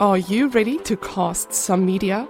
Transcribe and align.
Are 0.00 0.16
you 0.16 0.48
ready 0.48 0.78
to 0.78 0.96
cast 0.96 1.52
some 1.52 1.84
media? 1.84 2.26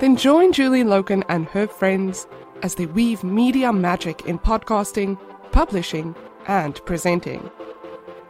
Then 0.00 0.16
join 0.16 0.52
Julie 0.52 0.82
Lokun 0.82 1.22
and 1.28 1.46
her 1.50 1.68
friends 1.68 2.26
as 2.64 2.74
they 2.74 2.86
weave 2.86 3.22
media 3.22 3.72
magic 3.72 4.26
in 4.26 4.40
podcasting, 4.40 5.16
publishing, 5.52 6.16
and 6.48 6.84
presenting. 6.84 7.48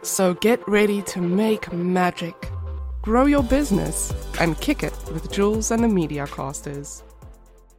So 0.03 0.35
get 0.35 0.61
ready 0.67 1.01
to 1.01 1.21
make 1.21 1.73
magic, 1.73 2.35
grow 3.01 3.25
your 3.25 3.41
business, 3.41 4.13
and 4.39 4.61
kick 4.61 4.83
it 4.83 4.93
with 5.11 5.31
Jules 5.31 5.71
and 5.71 5.83
the 5.83 5.87
Media 5.87 6.27
Casters. 6.27 7.03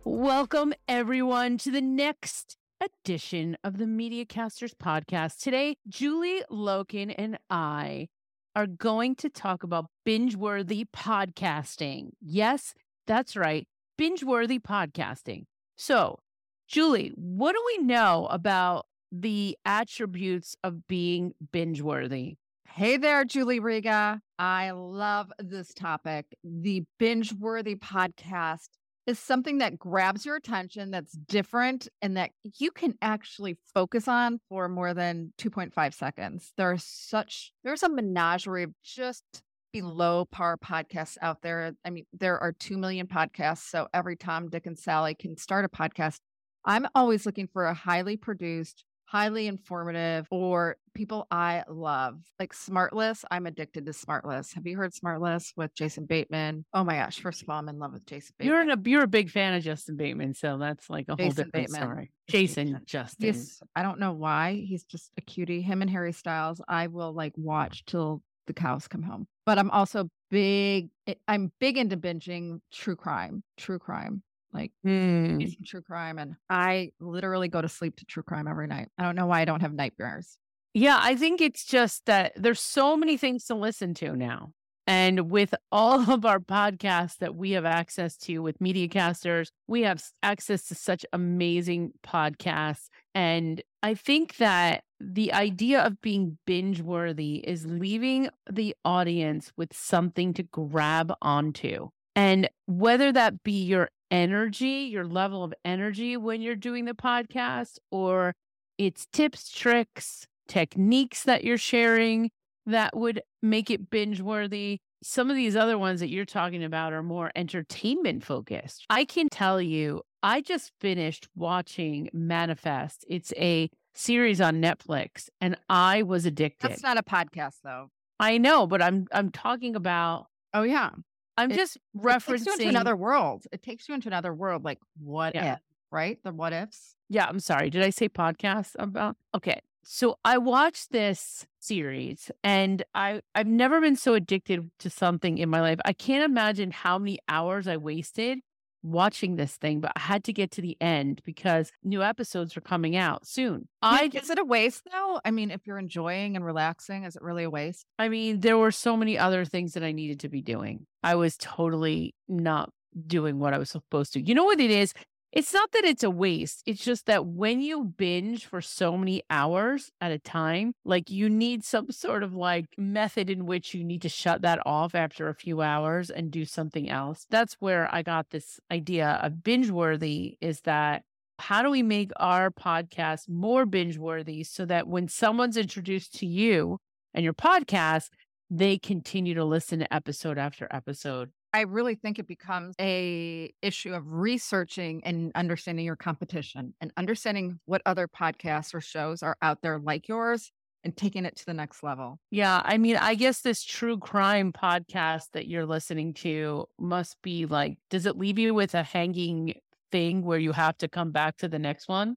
Welcome, 0.02 0.74
everyone, 0.88 1.58
to 1.58 1.70
the 1.70 1.80
next 1.80 2.56
edition 2.80 3.56
of 3.62 3.78
the 3.78 3.86
Media 3.86 4.24
Casters 4.24 4.74
podcast. 4.74 5.38
Today, 5.38 5.76
Julie 5.86 6.42
Lokun 6.50 7.14
and 7.16 7.38
I 7.48 8.08
are 8.54 8.66
going 8.66 9.14
to 9.16 9.28
talk 9.28 9.62
about 9.62 9.86
binge 10.04 10.36
worthy 10.36 10.86
podcasting. 10.94 12.10
Yes, 12.20 12.74
that's 13.06 13.36
right, 13.36 13.66
binge 13.98 14.22
worthy 14.22 14.58
podcasting. 14.58 15.44
So, 15.76 16.20
Julie, 16.68 17.12
what 17.16 17.52
do 17.52 17.62
we 17.66 17.84
know 17.84 18.26
about 18.30 18.86
the 19.10 19.56
attributes 19.64 20.56
of 20.62 20.86
being 20.86 21.34
binge 21.52 21.82
worthy? 21.82 22.36
Hey 22.68 22.96
there, 22.96 23.24
Julie 23.24 23.60
Riga. 23.60 24.20
I 24.38 24.70
love 24.72 25.32
this 25.38 25.72
topic. 25.74 26.26
The 26.42 26.84
binge 26.98 27.32
worthy 27.32 27.76
podcast 27.76 28.68
is 29.06 29.18
something 29.18 29.58
that 29.58 29.78
grabs 29.78 30.24
your 30.24 30.36
attention, 30.36 30.90
that's 30.90 31.12
different, 31.12 31.88
and 32.00 32.16
that 32.16 32.30
you 32.58 32.70
can 32.70 32.94
actually 33.02 33.56
focus 33.74 34.08
on 34.08 34.40
for 34.48 34.68
more 34.68 34.94
than 34.94 35.32
2.5 35.38 35.94
seconds. 35.94 36.52
There 36.56 36.70
are 36.70 36.78
such, 36.78 37.52
there's 37.64 37.82
a 37.82 37.88
menagerie 37.88 38.62
of 38.62 38.72
just 38.82 39.24
below 39.72 40.24
par 40.24 40.56
podcasts 40.56 41.18
out 41.20 41.42
there. 41.42 41.72
I 41.84 41.90
mean, 41.90 42.06
there 42.12 42.38
are 42.38 42.52
2 42.52 42.78
million 42.78 43.06
podcasts. 43.06 43.68
So 43.68 43.88
every 43.92 44.16
Tom, 44.16 44.48
Dick, 44.48 44.66
and 44.66 44.78
Sally 44.78 45.14
can 45.14 45.36
start 45.36 45.64
a 45.64 45.68
podcast. 45.68 46.18
I'm 46.64 46.86
always 46.94 47.26
looking 47.26 47.48
for 47.52 47.66
a 47.66 47.74
highly 47.74 48.16
produced, 48.16 48.84
highly 49.14 49.46
informative, 49.46 50.26
or 50.32 50.76
people 50.92 51.24
I 51.30 51.62
love. 51.68 52.18
Like 52.40 52.52
Smartless, 52.52 53.24
I'm 53.30 53.46
addicted 53.46 53.86
to 53.86 53.92
Smartless. 53.92 54.52
Have 54.54 54.66
you 54.66 54.76
heard 54.76 54.92
Smartless 54.92 55.52
with 55.56 55.72
Jason 55.76 56.04
Bateman? 56.04 56.64
Oh 56.74 56.82
my 56.82 56.96
gosh! 56.96 57.20
First 57.20 57.42
of 57.42 57.48
all, 57.48 57.60
I'm 57.60 57.68
in 57.68 57.78
love 57.78 57.92
with 57.92 58.04
Jason 58.06 58.34
Bateman. 58.36 58.52
You're 58.52 58.62
in 58.62 58.70
a 58.72 58.90
you're 58.90 59.04
a 59.04 59.08
big 59.08 59.30
fan 59.30 59.54
of 59.54 59.62
Justin 59.62 59.96
Bateman, 59.96 60.34
so 60.34 60.58
that's 60.58 60.90
like 60.90 61.06
a 61.08 61.12
whole 61.12 61.28
Jason 61.28 61.44
different 61.44 61.52
Bateman. 61.52 61.80
story. 61.80 62.12
Jason 62.28 62.80
Justin. 62.86 63.26
Yes, 63.26 63.62
I 63.76 63.82
don't 63.82 64.00
know 64.00 64.12
why. 64.12 64.54
He's 64.66 64.82
just 64.82 65.12
a 65.16 65.20
cutie. 65.20 65.62
Him 65.62 65.80
and 65.80 65.90
Harry 65.90 66.12
Styles, 66.12 66.60
I 66.66 66.88
will 66.88 67.12
like 67.12 67.34
watch 67.36 67.84
till 67.84 68.20
the 68.48 68.52
cows 68.52 68.88
come 68.88 69.02
home. 69.02 69.28
But 69.46 69.58
I'm 69.58 69.70
also 69.70 70.10
big. 70.30 70.88
eh, 71.06 71.14
I'm 71.28 71.52
big 71.60 71.78
into 71.78 71.96
binging 71.96 72.60
true 72.72 72.96
crime. 72.96 73.44
True 73.56 73.78
crime. 73.78 74.22
Like 74.54 74.72
hmm. 74.84 75.40
some 75.40 75.64
true 75.66 75.82
crime, 75.82 76.18
and 76.18 76.36
I 76.48 76.92
literally 77.00 77.48
go 77.48 77.60
to 77.60 77.68
sleep 77.68 77.96
to 77.96 78.04
true 78.04 78.22
crime 78.22 78.46
every 78.46 78.68
night. 78.68 78.88
I 78.96 79.02
don't 79.02 79.16
know 79.16 79.26
why 79.26 79.40
I 79.40 79.44
don't 79.44 79.60
have 79.60 79.74
nightmares. 79.74 80.38
Yeah, 80.74 80.98
I 81.00 81.16
think 81.16 81.40
it's 81.40 81.64
just 81.64 82.06
that 82.06 82.32
there's 82.36 82.60
so 82.60 82.96
many 82.96 83.16
things 83.16 83.44
to 83.46 83.54
listen 83.54 83.94
to 83.94 84.16
now. 84.16 84.52
And 84.86 85.30
with 85.30 85.54
all 85.72 86.10
of 86.10 86.24
our 86.24 86.40
podcasts 86.40 87.18
that 87.18 87.34
we 87.34 87.52
have 87.52 87.64
access 87.64 88.16
to 88.18 88.38
with 88.40 88.58
MediaCasters, 88.58 89.48
we 89.66 89.82
have 89.82 90.02
access 90.22 90.66
to 90.68 90.74
such 90.74 91.04
amazing 91.12 91.92
podcasts. 92.06 92.88
And 93.14 93.62
I 93.82 93.94
think 93.94 94.36
that 94.36 94.84
the 95.00 95.32
idea 95.32 95.80
of 95.80 96.00
being 96.00 96.38
binge 96.46 96.80
worthy 96.80 97.36
is 97.36 97.66
leaving 97.66 98.28
the 98.50 98.74
audience 98.84 99.52
with 99.56 99.74
something 99.74 100.32
to 100.34 100.42
grab 100.42 101.12
onto. 101.20 101.88
And 102.16 102.48
whether 102.66 103.12
that 103.12 103.42
be 103.42 103.64
your 103.64 103.90
energy, 104.10 104.88
your 104.90 105.06
level 105.06 105.44
of 105.44 105.54
energy 105.64 106.16
when 106.16 106.40
you're 106.40 106.56
doing 106.56 106.84
the 106.84 106.94
podcast, 106.94 107.78
or 107.90 108.34
it's 108.78 109.06
tips, 109.12 109.50
tricks, 109.50 110.26
techniques 110.48 111.22
that 111.24 111.44
you're 111.44 111.58
sharing 111.58 112.30
that 112.66 112.96
would 112.96 113.22
make 113.42 113.70
it 113.70 113.90
binge 113.90 114.20
worthy. 114.20 114.78
Some 115.02 115.30
of 115.30 115.36
these 115.36 115.54
other 115.54 115.76
ones 115.76 116.00
that 116.00 116.08
you're 116.08 116.24
talking 116.24 116.64
about 116.64 116.92
are 116.92 117.02
more 117.02 117.30
entertainment 117.36 118.24
focused. 118.24 118.86
I 118.88 119.04
can 119.04 119.28
tell 119.28 119.60
you, 119.60 120.02
I 120.22 120.40
just 120.40 120.72
finished 120.80 121.28
watching 121.34 122.08
Manifest. 122.12 123.04
It's 123.08 123.32
a 123.36 123.68
series 123.94 124.40
on 124.40 124.62
Netflix 124.62 125.28
and 125.40 125.56
I 125.68 126.02
was 126.02 126.24
addicted. 126.24 126.70
That's 126.70 126.82
not 126.82 126.96
a 126.96 127.02
podcast, 127.02 127.56
though. 127.62 127.90
I 128.18 128.38
know, 128.38 128.66
but 128.66 128.80
I'm 128.80 129.06
I'm 129.12 129.30
talking 129.30 129.76
about 129.76 130.26
Oh 130.54 130.62
yeah, 130.62 130.90
I'm 131.36 131.50
It- 131.50 131.56
just 131.56 131.76
it 131.76 131.80
takes 131.80 131.94
you 131.94 132.00
referencing 132.34 132.52
into 132.60 132.68
another 132.68 132.96
world. 132.96 133.46
It 133.52 133.62
takes 133.62 133.88
you 133.88 133.94
into 133.94 134.08
another 134.08 134.32
world. 134.34 134.64
Like 134.64 134.78
what 134.98 135.34
Yeah. 135.34 135.54
if? 135.54 135.60
Right? 135.90 136.18
The 136.24 136.32
what 136.32 136.52
ifs. 136.52 136.96
Yeah, 137.08 137.26
I'm 137.26 137.40
sorry. 137.40 137.70
Did 137.70 137.82
I 137.82 137.90
say 137.90 138.08
podcast 138.08 138.72
about? 138.78 139.16
Okay. 139.34 139.60
So 139.84 140.18
I 140.24 140.38
watched 140.38 140.92
this 140.92 141.46
series 141.60 142.30
and 142.42 142.82
I 142.94 143.20
I've 143.34 143.46
never 143.46 143.80
been 143.80 143.96
so 143.96 144.14
addicted 144.14 144.70
to 144.78 144.90
something 144.90 145.38
in 145.38 145.48
my 145.50 145.60
life. 145.60 145.78
I 145.84 145.92
can't 145.92 146.24
imagine 146.24 146.70
how 146.70 146.98
many 146.98 147.18
hours 147.28 147.68
I 147.68 147.76
wasted 147.76 148.38
watching 148.84 149.36
this 149.36 149.56
thing, 149.56 149.80
but 149.80 149.92
I 149.96 150.00
had 150.00 150.22
to 150.24 150.32
get 150.32 150.50
to 150.52 150.60
the 150.60 150.76
end 150.80 151.22
because 151.24 151.72
new 151.82 152.02
episodes 152.02 152.56
are 152.56 152.60
coming 152.60 152.94
out 152.94 153.26
soon. 153.26 153.66
I 153.82 154.10
I 154.14 154.18
is 154.18 154.30
it 154.30 154.38
a 154.38 154.44
waste 154.44 154.82
though? 154.92 155.20
I 155.24 155.30
mean, 155.30 155.50
if 155.50 155.66
you're 155.66 155.78
enjoying 155.78 156.36
and 156.36 156.44
relaxing, 156.44 157.04
is 157.04 157.16
it 157.16 157.22
really 157.22 157.44
a 157.44 157.50
waste? 157.50 157.86
I 157.98 158.08
mean, 158.08 158.40
there 158.40 158.58
were 158.58 158.70
so 158.70 158.96
many 158.96 159.18
other 159.18 159.44
things 159.44 159.72
that 159.72 159.82
I 159.82 159.92
needed 159.92 160.20
to 160.20 160.28
be 160.28 160.42
doing. 160.42 160.86
I 161.02 161.14
was 161.16 161.36
totally 161.36 162.14
not 162.28 162.70
doing 163.06 163.38
what 163.38 163.54
I 163.54 163.58
was 163.58 163.70
supposed 163.70 164.12
to. 164.12 164.20
You 164.20 164.34
know 164.34 164.44
what 164.44 164.60
it 164.60 164.70
is? 164.70 164.92
It's 165.34 165.52
not 165.52 165.72
that 165.72 165.84
it's 165.84 166.04
a 166.04 166.10
waste. 166.10 166.62
It's 166.64 166.84
just 166.84 167.06
that 167.06 167.26
when 167.26 167.60
you 167.60 167.82
binge 167.82 168.46
for 168.46 168.60
so 168.60 168.96
many 168.96 169.24
hours 169.28 169.90
at 170.00 170.12
a 170.12 170.18
time, 170.20 170.74
like 170.84 171.10
you 171.10 171.28
need 171.28 171.64
some 171.64 171.90
sort 171.90 172.22
of 172.22 172.36
like 172.36 172.66
method 172.78 173.28
in 173.28 173.44
which 173.44 173.74
you 173.74 173.82
need 173.82 174.02
to 174.02 174.08
shut 174.08 174.42
that 174.42 174.60
off 174.64 174.94
after 174.94 175.28
a 175.28 175.34
few 175.34 175.60
hours 175.60 176.08
and 176.08 176.30
do 176.30 176.44
something 176.44 176.88
else. 176.88 177.26
That's 177.30 177.54
where 177.54 177.92
I 177.92 178.02
got 178.02 178.30
this 178.30 178.60
idea 178.70 179.18
of 179.24 179.42
binge 179.42 179.70
worthy 179.70 180.38
is 180.40 180.60
that 180.60 181.02
how 181.40 181.64
do 181.64 181.70
we 181.70 181.82
make 181.82 182.12
our 182.14 182.52
podcast 182.52 183.28
more 183.28 183.66
binge 183.66 183.98
worthy 183.98 184.44
so 184.44 184.64
that 184.66 184.86
when 184.86 185.08
someone's 185.08 185.56
introduced 185.56 186.14
to 186.20 186.26
you 186.26 186.78
and 187.12 187.24
your 187.24 187.34
podcast, 187.34 188.10
they 188.50 188.78
continue 188.78 189.34
to 189.34 189.44
listen 189.44 189.80
to 189.80 189.92
episode 189.92 190.38
after 190.38 190.68
episode. 190.70 191.30
I 191.54 191.60
really 191.60 191.94
think 191.94 192.18
it 192.18 192.26
becomes 192.26 192.74
a 192.80 193.54
issue 193.62 193.94
of 193.94 194.02
researching 194.08 195.02
and 195.04 195.30
understanding 195.36 195.84
your 195.84 195.94
competition 195.94 196.74
and 196.80 196.92
understanding 196.96 197.60
what 197.64 197.80
other 197.86 198.08
podcasts 198.08 198.74
or 198.74 198.80
shows 198.80 199.22
are 199.22 199.36
out 199.40 199.62
there 199.62 199.78
like 199.78 200.08
yours 200.08 200.50
and 200.82 200.96
taking 200.96 201.24
it 201.24 201.36
to 201.36 201.46
the 201.46 201.54
next 201.54 201.84
level. 201.84 202.18
Yeah, 202.32 202.60
I 202.64 202.76
mean, 202.76 202.96
I 202.96 203.14
guess 203.14 203.40
this 203.40 203.62
true 203.62 203.98
crime 203.98 204.52
podcast 204.52 205.26
that 205.32 205.46
you're 205.46 205.64
listening 205.64 206.12
to 206.14 206.66
must 206.80 207.22
be 207.22 207.46
like, 207.46 207.78
does 207.88 208.04
it 208.04 208.18
leave 208.18 208.36
you 208.38 208.52
with 208.52 208.74
a 208.74 208.82
hanging 208.82 209.54
thing 209.92 210.22
where 210.22 210.40
you 210.40 210.50
have 210.50 210.76
to 210.78 210.88
come 210.88 211.12
back 211.12 211.36
to 211.36 211.48
the 211.48 211.60
next 211.60 211.88
one? 211.88 212.16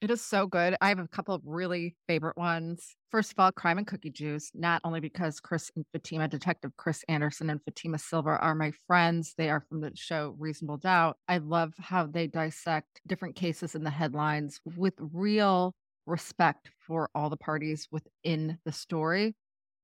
It 0.00 0.12
is 0.12 0.24
so 0.24 0.46
good. 0.46 0.76
I 0.80 0.90
have 0.90 1.00
a 1.00 1.08
couple 1.08 1.34
of 1.34 1.42
really 1.44 1.96
favorite 2.06 2.36
ones. 2.36 2.94
First 3.10 3.32
of 3.32 3.40
all, 3.40 3.50
Crime 3.50 3.78
and 3.78 3.86
Cookie 3.86 4.12
Juice, 4.12 4.52
not 4.54 4.80
only 4.84 5.00
because 5.00 5.40
Chris 5.40 5.72
and 5.74 5.84
Fatima, 5.92 6.28
Detective 6.28 6.70
Chris 6.76 7.04
Anderson 7.08 7.50
and 7.50 7.60
Fatima 7.64 7.98
Silva 7.98 8.38
are 8.38 8.54
my 8.54 8.70
friends, 8.86 9.34
they 9.36 9.50
are 9.50 9.64
from 9.68 9.80
the 9.80 9.90
show 9.96 10.36
Reasonable 10.38 10.76
Doubt. 10.76 11.16
I 11.26 11.38
love 11.38 11.74
how 11.80 12.06
they 12.06 12.28
dissect 12.28 13.00
different 13.08 13.34
cases 13.34 13.74
in 13.74 13.82
the 13.82 13.90
headlines 13.90 14.60
with 14.76 14.94
real 15.00 15.74
respect 16.06 16.70
for 16.86 17.10
all 17.12 17.28
the 17.28 17.36
parties 17.36 17.88
within 17.90 18.58
the 18.64 18.72
story. 18.72 19.34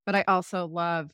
But 0.07 0.15
I 0.15 0.25
also 0.29 0.67
love 0.69 1.11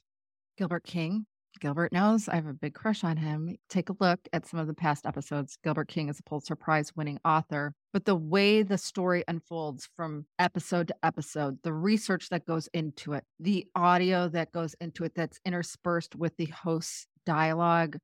Gilbert 0.59 0.84
King. 0.84 1.25
Gilbert 1.59 1.93
knows 1.93 2.28
I 2.28 2.37
have 2.37 2.47
a 2.47 2.53
big 2.53 2.74
crush 2.74 3.03
on 3.03 3.16
him. 3.16 3.57
Take 3.69 3.89
a 3.89 3.97
look 3.98 4.21
at 4.33 4.47
some 4.47 4.60
of 4.60 4.66
the 4.66 4.74
past 4.74 5.07
episodes. 5.07 5.59
Gilbert 5.65 5.89
King 5.89 6.09
is 6.09 6.19
a 6.19 6.22
Pulitzer 6.22 6.54
Prize 6.54 6.92
winning 6.95 7.19
author. 7.24 7.74
But 7.92 8.04
the 8.04 8.15
way 8.15 8.63
the 8.63 8.78
story 8.78 9.24
unfolds 9.27 9.89
from 9.97 10.27
episode 10.39 10.89
to 10.89 10.95
episode, 11.03 11.59
the 11.63 11.72
research 11.72 12.28
that 12.28 12.47
goes 12.47 12.69
into 12.72 13.15
it, 13.15 13.24
the 13.41 13.66
audio 13.74 14.28
that 14.28 14.53
goes 14.53 14.74
into 14.80 15.04
it 15.04 15.15
that's 15.15 15.41
interspersed 15.45 16.15
with 16.15 16.36
the 16.36 16.47
host's 16.47 17.07
dialogue, 17.27 17.98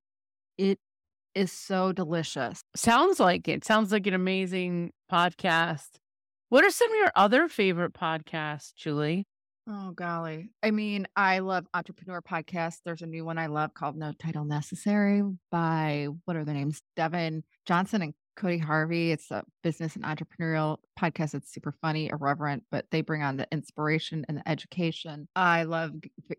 it 0.59 0.79
is 1.35 1.53
so 1.53 1.93
delicious. 1.93 2.63
Sounds 2.75 3.21
like 3.21 3.47
it. 3.47 3.65
Sounds 3.65 3.93
like 3.93 4.07
an 4.07 4.15
amazing 4.15 4.93
podcast. 5.13 5.99
What 6.49 6.65
are 6.65 6.71
some 6.71 6.91
of 6.91 6.97
your 6.97 7.13
other 7.15 7.49
favorite 7.49 7.93
podcasts, 7.93 8.75
Julie? 8.75 9.27
Oh, 9.69 9.91
golly. 9.91 10.51
I 10.63 10.71
mean, 10.71 11.09
I 11.17 11.41
love 11.41 11.67
entrepreneur 11.75 12.23
podcasts. 12.23 12.79
There's 12.85 13.03
a 13.03 13.07
new 13.07 13.25
one 13.25 13.37
I 13.37 13.47
love 13.47 13.75
called 13.75 13.97
No 13.97 14.13
Title 14.13 14.45
Necessary 14.45 15.23
by 15.51 16.07
what 16.25 16.37
are 16.37 16.45
their 16.45 16.55
names? 16.55 16.83
Devin 16.95 17.43
Johnson 17.67 18.03
and 18.03 18.15
Cody 18.37 18.59
Harvey. 18.59 19.11
It's 19.11 19.31
a 19.31 19.45
business 19.63 19.97
and 19.97 20.05
entrepreneurial 20.05 20.79
podcast. 20.99 21.35
It's 21.35 21.53
super 21.53 21.73
funny, 21.81 22.09
irreverent, 22.09 22.65
but 22.71 22.87
they 22.91 23.01
bring 23.01 23.23
on 23.23 23.37
the 23.37 23.49
inspiration 23.51 24.25
and 24.29 24.39
the 24.39 24.49
education. 24.49 25.29
I 25.35 25.65
love 25.65 25.93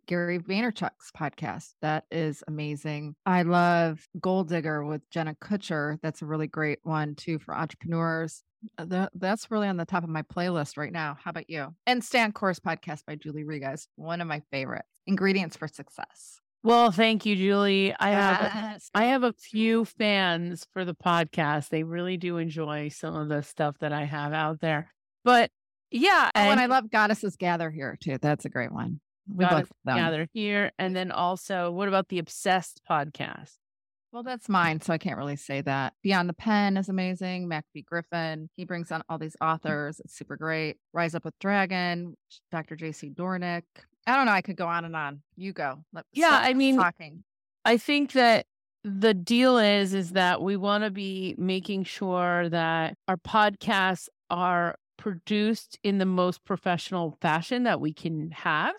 Gary 0.07 0.39
Vaynerchuk's 0.39 1.11
podcast. 1.17 1.73
That 1.81 2.05
is 2.11 2.43
amazing. 2.47 3.15
I 3.25 3.41
love 3.41 4.07
Gold 4.19 4.49
Digger 4.49 4.85
with 4.85 5.01
Jenna 5.09 5.35
Kutcher. 5.35 5.97
That's 6.01 6.21
a 6.21 6.25
really 6.25 6.47
great 6.47 6.79
one 6.83 7.15
too 7.15 7.39
for 7.39 7.55
entrepreneurs. 7.55 8.43
Uh, 8.77 9.07
that's 9.13 9.51
really 9.51 9.67
on 9.67 9.77
the 9.77 9.85
top 9.85 10.03
of 10.03 10.09
my 10.09 10.23
playlist 10.23 10.77
right 10.77 10.91
now. 10.91 11.17
How 11.23 11.29
about 11.29 11.49
you? 11.49 11.75
And 11.85 12.03
Stand 12.03 12.33
Course 12.33 12.59
podcast 12.59 13.05
by 13.05 13.15
Julie 13.15 13.43
Riga 13.43 13.71
is 13.73 13.87
one 13.95 14.21
of 14.21 14.27
my 14.27 14.41
favorites. 14.51 14.87
Ingredients 15.05 15.55
for 15.55 15.67
success. 15.67 16.39
Well, 16.67 16.91
thank 16.91 17.25
you, 17.25 17.37
Julie. 17.37 17.95
I 17.97 18.09
have 18.09 18.81
I 18.93 19.05
have 19.05 19.23
a 19.23 19.31
few 19.31 19.85
fans 19.85 20.67
for 20.73 20.83
the 20.83 20.93
podcast. 20.93 21.69
They 21.69 21.83
really 21.83 22.17
do 22.17 22.35
enjoy 22.35 22.89
some 22.89 23.15
of 23.15 23.29
the 23.29 23.41
stuff 23.41 23.77
that 23.79 23.93
I 23.93 24.03
have 24.03 24.33
out 24.33 24.59
there. 24.59 24.93
But 25.23 25.49
yeah, 25.91 26.29
and, 26.35 26.49
oh, 26.49 26.51
and 26.51 26.59
I 26.59 26.65
love 26.65 26.91
Goddesses 26.91 27.37
Gather 27.37 27.71
here 27.71 27.97
too. 27.97 28.17
That's 28.21 28.43
a 28.43 28.49
great 28.49 28.73
one. 28.73 28.99
We 29.33 29.45
Goddess 29.45 29.69
Gather 29.85 30.27
here, 30.33 30.73
and 30.77 30.93
then 30.93 31.09
also, 31.09 31.71
what 31.71 31.87
about 31.87 32.09
the 32.09 32.19
Obsessed 32.19 32.81
podcast? 32.89 33.53
Well, 34.11 34.23
that's 34.23 34.49
mine, 34.49 34.81
so 34.81 34.91
I 34.91 34.97
can't 34.97 35.17
really 35.17 35.37
say 35.37 35.61
that. 35.61 35.93
Beyond 36.03 36.27
the 36.27 36.33
Pen 36.33 36.75
is 36.75 36.89
amazing. 36.89 37.47
McAfee 37.47 37.85
Griffin, 37.85 38.49
he 38.57 38.65
brings 38.65 38.91
on 38.91 39.03
all 39.07 39.17
these 39.17 39.37
authors. 39.39 40.01
It's 40.03 40.17
super 40.17 40.35
great. 40.35 40.75
Rise 40.91 41.15
Up 41.15 41.23
with 41.23 41.39
Dragon, 41.39 42.17
Dr. 42.51 42.75
JC 42.75 43.15
Doornick. 43.15 43.63
I 44.07 44.15
don't 44.15 44.25
know. 44.25 44.31
I 44.31 44.41
could 44.41 44.55
go 44.55 44.67
on 44.67 44.85
and 44.85 44.95
on. 44.95 45.21
You 45.35 45.53
go. 45.53 45.83
Let, 45.93 46.05
yeah, 46.13 46.39
I 46.41 46.53
mean, 46.53 46.77
talking. 46.77 47.23
I 47.65 47.77
think 47.77 48.13
that 48.13 48.45
the 48.83 49.13
deal 49.13 49.57
is 49.57 49.93
is 49.93 50.11
that 50.11 50.41
we 50.41 50.55
want 50.55 50.85
to 50.85 50.89
be 50.89 51.35
making 51.37 51.83
sure 51.83 52.47
that 52.49 52.95
our 53.07 53.17
podcasts 53.17 54.07
are 54.29 54.77
produced 54.97 55.77
in 55.83 55.97
the 55.97 56.05
most 56.05 56.43
professional 56.45 57.17
fashion 57.21 57.63
that 57.63 57.81
we 57.81 57.93
can 57.93 58.31
have, 58.31 58.75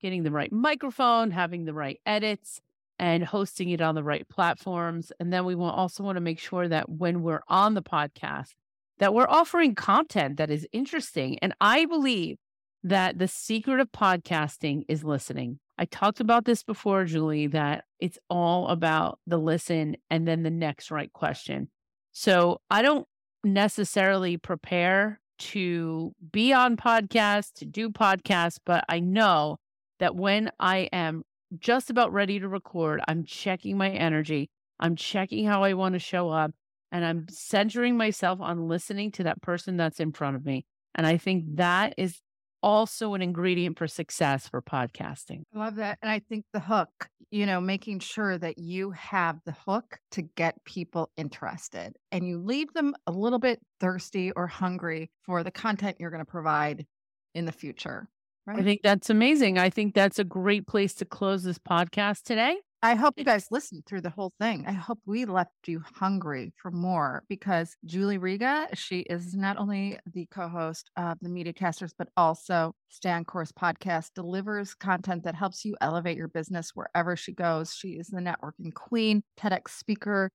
getting 0.00 0.22
the 0.22 0.30
right 0.30 0.50
microphone, 0.50 1.30
having 1.30 1.66
the 1.66 1.74
right 1.74 2.00
edits, 2.06 2.60
and 2.98 3.24
hosting 3.24 3.68
it 3.70 3.80
on 3.80 3.94
the 3.94 4.02
right 4.02 4.28
platforms. 4.28 5.12
And 5.20 5.32
then 5.32 5.44
we 5.44 5.54
will 5.54 5.70
also 5.70 6.02
want 6.02 6.16
to 6.16 6.20
make 6.20 6.38
sure 6.38 6.68
that 6.68 6.88
when 6.88 7.22
we're 7.22 7.42
on 7.48 7.74
the 7.74 7.82
podcast, 7.82 8.54
that 8.98 9.14
we're 9.14 9.28
offering 9.28 9.74
content 9.74 10.36
that 10.38 10.50
is 10.50 10.66
interesting. 10.72 11.38
And 11.40 11.54
I 11.60 11.84
believe 11.86 12.38
that 12.82 13.18
the 13.18 13.28
secret 13.28 13.80
of 13.80 13.92
podcasting 13.92 14.84
is 14.88 15.04
listening. 15.04 15.58
I 15.78 15.84
talked 15.84 16.20
about 16.20 16.44
this 16.44 16.62
before, 16.62 17.04
Julie, 17.04 17.46
that 17.48 17.84
it's 17.98 18.18
all 18.28 18.68
about 18.68 19.18
the 19.26 19.38
listen 19.38 19.96
and 20.10 20.26
then 20.26 20.42
the 20.42 20.50
next 20.50 20.90
right 20.90 21.12
question. 21.12 21.68
So 22.12 22.60
I 22.70 22.82
don't 22.82 23.06
necessarily 23.44 24.36
prepare 24.36 25.20
to 25.38 26.12
be 26.32 26.52
on 26.52 26.76
podcasts, 26.76 27.52
to 27.54 27.64
do 27.64 27.88
podcasts, 27.88 28.58
but 28.64 28.84
I 28.88 29.00
know 29.00 29.58
that 29.98 30.14
when 30.14 30.50
I 30.60 30.88
am 30.92 31.22
just 31.58 31.88
about 31.88 32.12
ready 32.12 32.38
to 32.40 32.48
record, 32.48 33.00
I'm 33.08 33.24
checking 33.24 33.78
my 33.78 33.90
energy, 33.90 34.50
I'm 34.78 34.96
checking 34.96 35.46
how 35.46 35.64
I 35.64 35.72
want 35.72 35.94
to 35.94 35.98
show 35.98 36.28
up, 36.28 36.52
and 36.92 37.04
I'm 37.04 37.26
centering 37.30 37.96
myself 37.96 38.40
on 38.40 38.68
listening 38.68 39.12
to 39.12 39.24
that 39.24 39.40
person 39.40 39.76
that's 39.76 40.00
in 40.00 40.12
front 40.12 40.36
of 40.36 40.44
me. 40.44 40.64
And 40.94 41.06
I 41.06 41.16
think 41.16 41.56
that 41.56 41.94
is 41.96 42.20
also 42.62 43.14
an 43.14 43.22
ingredient 43.22 43.78
for 43.78 43.86
success 43.86 44.48
for 44.48 44.62
podcasting. 44.62 45.42
I 45.54 45.58
love 45.58 45.76
that. 45.76 45.98
And 46.02 46.10
I 46.10 46.20
think 46.20 46.44
the 46.52 46.60
hook, 46.60 47.08
you 47.30 47.46
know, 47.46 47.60
making 47.60 48.00
sure 48.00 48.36
that 48.38 48.58
you 48.58 48.90
have 48.92 49.38
the 49.44 49.54
hook 49.66 49.98
to 50.12 50.22
get 50.22 50.62
people 50.64 51.10
interested 51.16 51.96
and 52.12 52.26
you 52.26 52.38
leave 52.38 52.72
them 52.72 52.94
a 53.06 53.12
little 53.12 53.38
bit 53.38 53.60
thirsty 53.80 54.30
or 54.32 54.46
hungry 54.46 55.10
for 55.24 55.42
the 55.42 55.50
content 55.50 55.96
you're 56.00 56.10
going 56.10 56.24
to 56.24 56.30
provide 56.30 56.86
in 57.34 57.44
the 57.44 57.52
future. 57.52 58.08
Right? 58.46 58.58
I 58.58 58.62
think 58.62 58.80
that's 58.82 59.10
amazing. 59.10 59.58
I 59.58 59.70
think 59.70 59.94
that's 59.94 60.18
a 60.18 60.24
great 60.24 60.66
place 60.66 60.94
to 60.94 61.04
close 61.04 61.42
this 61.42 61.58
podcast 61.58 62.22
today. 62.22 62.56
I 62.82 62.94
hope 62.94 63.14
you 63.18 63.24
guys 63.24 63.48
listened 63.50 63.84
through 63.84 64.00
the 64.00 64.08
whole 64.08 64.32
thing. 64.40 64.64
I 64.66 64.72
hope 64.72 65.00
we 65.04 65.26
left 65.26 65.50
you 65.66 65.82
hungry 65.96 66.54
for 66.56 66.70
more 66.70 67.24
because 67.28 67.76
Julie 67.84 68.16
Riga, 68.16 68.68
she 68.72 69.00
is 69.00 69.34
not 69.34 69.58
only 69.58 69.98
the 70.10 70.26
co 70.30 70.48
host 70.48 70.90
of 70.96 71.18
the 71.20 71.28
Media 71.28 71.52
Casters, 71.52 71.92
but 71.96 72.08
also 72.16 72.72
Stand 72.88 73.26
Course 73.26 73.52
podcast, 73.52 74.12
delivers 74.14 74.74
content 74.74 75.24
that 75.24 75.34
helps 75.34 75.62
you 75.62 75.76
elevate 75.82 76.16
your 76.16 76.28
business 76.28 76.70
wherever 76.74 77.16
she 77.16 77.32
goes. 77.32 77.74
She 77.74 77.90
is 77.90 78.08
the 78.08 78.20
networking 78.20 78.72
queen, 78.72 79.24
TEDx 79.38 79.68
speaker. 79.68 80.30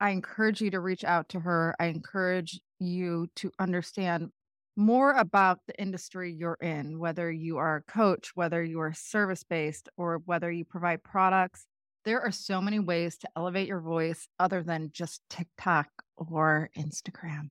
I 0.00 0.10
encourage 0.10 0.62
you 0.62 0.70
to 0.70 0.80
reach 0.80 1.04
out 1.04 1.28
to 1.30 1.40
her. 1.40 1.74
I 1.78 1.86
encourage 1.86 2.60
you 2.78 3.28
to 3.36 3.50
understand 3.58 4.30
more 4.78 5.12
about 5.12 5.58
the 5.66 5.78
industry 5.78 6.32
you're 6.32 6.56
in, 6.62 7.00
whether 7.00 7.30
you 7.30 7.58
are 7.58 7.76
a 7.76 7.92
coach, 7.92 8.30
whether 8.36 8.62
you 8.62 8.78
are 8.80 8.92
service 8.94 9.42
based, 9.42 9.88
or 9.96 10.22
whether 10.24 10.52
you 10.52 10.64
provide 10.64 11.02
products. 11.02 11.66
There 12.04 12.20
are 12.20 12.30
so 12.30 12.60
many 12.60 12.78
ways 12.78 13.18
to 13.18 13.28
elevate 13.36 13.66
your 13.66 13.80
voice 13.80 14.28
other 14.38 14.62
than 14.62 14.90
just 14.92 15.20
TikTok 15.28 15.88
or 16.16 16.70
Instagram. 16.78 17.48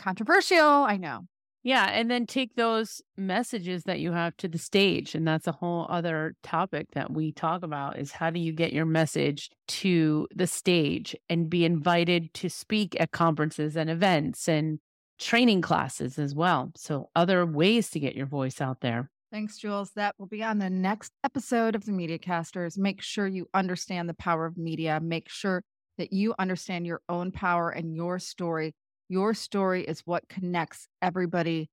Controversial, 0.00 0.58
I 0.58 0.96
know. 0.96 1.20
Yeah. 1.62 1.88
And 1.90 2.10
then 2.10 2.26
take 2.26 2.56
those 2.56 3.00
messages 3.16 3.84
that 3.84 4.00
you 4.00 4.12
have 4.12 4.36
to 4.38 4.48
the 4.48 4.58
stage. 4.58 5.14
And 5.14 5.28
that's 5.28 5.46
a 5.46 5.52
whole 5.52 5.86
other 5.88 6.34
topic 6.42 6.88
that 6.94 7.12
we 7.12 7.32
talk 7.32 7.62
about 7.62 7.98
is 7.98 8.12
how 8.12 8.30
do 8.30 8.40
you 8.40 8.52
get 8.52 8.72
your 8.72 8.86
message 8.86 9.50
to 9.68 10.26
the 10.34 10.46
stage 10.46 11.14
and 11.28 11.50
be 11.50 11.64
invited 11.64 12.34
to 12.34 12.48
speak 12.48 12.98
at 12.98 13.12
conferences 13.12 13.76
and 13.76 13.88
events 13.88 14.48
and 14.48 14.80
training 15.20 15.60
classes 15.60 16.18
as 16.18 16.34
well. 16.34 16.72
So, 16.76 17.10
other 17.14 17.46
ways 17.46 17.90
to 17.90 18.00
get 18.00 18.16
your 18.16 18.26
voice 18.26 18.60
out 18.60 18.80
there. 18.80 19.10
Thanks, 19.30 19.58
Jules. 19.58 19.92
That 19.94 20.16
will 20.18 20.26
be 20.26 20.42
on 20.42 20.58
the 20.58 20.70
next 20.70 21.12
episode 21.22 21.76
of 21.76 21.84
the 21.84 21.92
Media 21.92 22.18
Casters. 22.18 22.76
Make 22.76 23.00
sure 23.00 23.28
you 23.28 23.46
understand 23.54 24.08
the 24.08 24.14
power 24.14 24.44
of 24.44 24.56
media. 24.56 24.98
Make 25.00 25.28
sure 25.28 25.62
that 25.98 26.12
you 26.12 26.34
understand 26.38 26.86
your 26.86 27.00
own 27.08 27.30
power 27.30 27.70
and 27.70 27.94
your 27.94 28.18
story. 28.18 28.72
Your 29.08 29.34
story 29.34 29.84
is 29.84 30.00
what 30.04 30.28
connects 30.28 30.88
everybody 31.00 31.70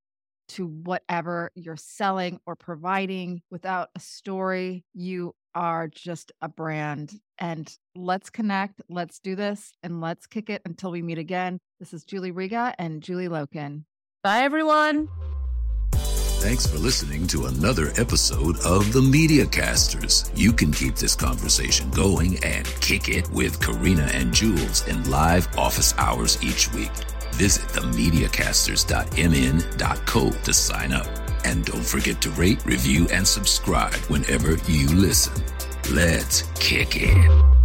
to 0.49 0.67
whatever 0.67 1.51
you're 1.55 1.77
selling 1.77 2.39
or 2.45 2.55
providing. 2.55 3.41
Without 3.49 3.89
a 3.95 3.99
story, 3.99 4.83
you 4.93 5.33
are 5.57 5.87
just 5.87 6.31
a 6.39 6.47
brand. 6.47 7.19
And 7.39 7.75
let's 7.95 8.29
connect, 8.29 8.79
let's 8.89 9.19
do 9.19 9.35
this, 9.35 9.73
and 9.81 9.99
let's 9.99 10.27
kick 10.27 10.51
it 10.51 10.61
until 10.65 10.91
we 10.91 11.01
meet 11.01 11.17
again. 11.17 11.59
This 11.79 11.93
is 11.93 12.05
Julie 12.05 12.31
Riga 12.31 12.75
and 12.77 13.01
Julie 13.01 13.27
Lokun. 13.27 13.85
Bye, 14.23 14.43
everyone. 14.43 15.09
Thanks 16.39 16.67
for 16.67 16.77
listening 16.77 17.25
to 17.27 17.45
another 17.47 17.91
episode 17.97 18.59
of 18.59 18.93
the 18.93 19.01
Media 19.01 19.47
Casters. 19.47 20.31
You 20.35 20.53
can 20.53 20.71
keep 20.71 20.95
this 20.95 21.15
conversation 21.15 21.89
going 21.89 22.37
and 22.43 22.67
kick 22.79 23.09
it 23.09 23.27
with 23.31 23.59
Karina 23.59 24.07
and 24.13 24.31
Jules 24.31 24.87
in 24.87 25.09
live 25.09 25.47
office 25.57 25.95
hours 25.97 26.37
each 26.43 26.71
week. 26.73 26.91
Visit 27.33 27.63
themediacasters.mn.co 27.69 30.29
to 30.29 30.53
sign 30.53 30.93
up. 30.93 31.07
And 31.43 31.65
don't 31.65 31.85
forget 31.85 32.21
to 32.21 32.29
rate, 32.31 32.63
review, 32.65 33.07
and 33.11 33.27
subscribe 33.27 33.95
whenever 34.07 34.57
you 34.67 34.87
listen. 34.89 35.43
Let's 35.89 36.43
kick 36.59 36.97
it. 36.97 37.56